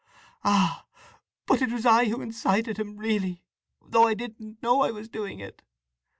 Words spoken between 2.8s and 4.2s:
really, though I